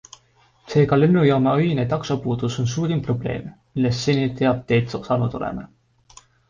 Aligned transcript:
Seega 0.71 0.97
lennujaama 1.01 1.53
öine 1.65 1.85
taksopuudus 1.93 2.57
on 2.65 2.71
suurim 2.73 3.05
probleem, 3.11 3.47
millest 3.77 4.05
seni 4.09 4.29
teateid 4.43 4.93
saanud 5.01 5.43
oleme. 5.43 5.73